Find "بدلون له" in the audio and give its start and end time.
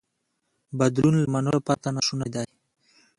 0.79-1.27